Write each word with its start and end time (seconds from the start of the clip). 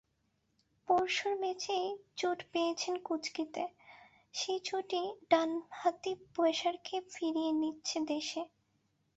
পরশুর 0.87 1.33
ম্যাচেই 1.39 1.87
চোট 2.17 2.39
পেয়েছেন 2.51 2.93
কুঁচকিতে, 3.03 3.63
সেই 4.33 4.59
চোটই 4.59 5.05
ডানহাতি 5.31 6.13
পেসারকে 6.35 6.95
ফিরিয়ে 7.13 7.51
নিচ্ছে 7.61 7.97
দেশে। 8.07 8.41